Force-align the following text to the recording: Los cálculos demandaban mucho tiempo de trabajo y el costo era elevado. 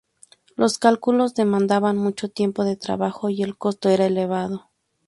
Los 0.55 0.79
cálculos 0.79 1.35
demandaban 1.35 1.95
mucho 1.95 2.27
tiempo 2.27 2.63
de 2.65 2.75
trabajo 2.75 3.29
y 3.29 3.43
el 3.43 3.55
costo 3.55 3.87
era 3.87 4.07
elevado. 4.07 4.71